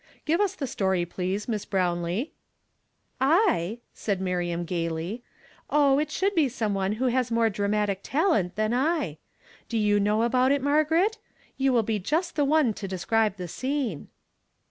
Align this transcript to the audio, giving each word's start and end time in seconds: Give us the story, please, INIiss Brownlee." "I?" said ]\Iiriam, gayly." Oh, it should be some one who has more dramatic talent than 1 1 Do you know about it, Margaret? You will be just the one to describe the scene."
Give 0.25 0.41
us 0.41 0.55
the 0.55 0.65
story, 0.65 1.05
please, 1.05 1.45
INIiss 1.45 1.69
Brownlee." 1.69 2.31
"I?" 3.19 3.81
said 3.93 4.19
]\Iiriam, 4.19 4.65
gayly." 4.65 5.21
Oh, 5.69 5.99
it 5.99 6.09
should 6.09 6.33
be 6.33 6.49
some 6.49 6.73
one 6.73 6.93
who 6.93 7.05
has 7.05 7.29
more 7.29 7.51
dramatic 7.51 7.99
talent 8.01 8.55
than 8.55 8.71
1 8.71 8.97
1 8.97 9.17
Do 9.69 9.77
you 9.77 9.99
know 9.99 10.23
about 10.23 10.51
it, 10.51 10.63
Margaret? 10.63 11.19
You 11.55 11.71
will 11.71 11.83
be 11.83 11.99
just 11.99 12.35
the 12.35 12.43
one 12.45 12.73
to 12.73 12.87
describe 12.87 13.35
the 13.35 13.47
scene." 13.47 14.07